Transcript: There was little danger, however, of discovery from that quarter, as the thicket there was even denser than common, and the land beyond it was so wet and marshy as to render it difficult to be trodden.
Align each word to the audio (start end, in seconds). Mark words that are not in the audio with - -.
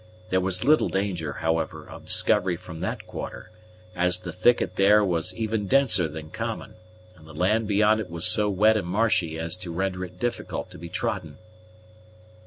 There 0.31 0.41
was 0.41 0.63
little 0.63 0.89
danger, 0.89 1.31
however, 1.31 1.87
of 1.87 2.07
discovery 2.07 2.57
from 2.57 2.79
that 2.79 3.05
quarter, 3.05 3.51
as 3.95 4.21
the 4.21 4.33
thicket 4.33 4.75
there 4.75 5.05
was 5.05 5.35
even 5.35 5.67
denser 5.67 6.07
than 6.07 6.31
common, 6.31 6.73
and 7.15 7.27
the 7.27 7.35
land 7.35 7.67
beyond 7.67 7.99
it 7.99 8.09
was 8.09 8.25
so 8.25 8.49
wet 8.49 8.77
and 8.77 8.87
marshy 8.87 9.37
as 9.37 9.55
to 9.57 9.71
render 9.71 10.03
it 10.03 10.19
difficult 10.19 10.71
to 10.71 10.79
be 10.79 10.89
trodden. 10.89 11.37